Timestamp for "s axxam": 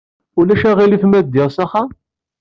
1.55-1.89